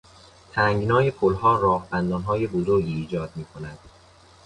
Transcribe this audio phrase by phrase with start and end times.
[0.53, 3.79] تنگنای پلها راه بندانهای بزرگی ایجاد میکند.